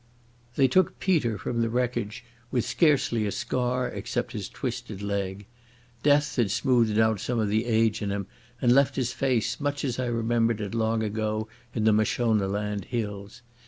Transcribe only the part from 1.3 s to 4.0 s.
from the wreckage with scarcely a scar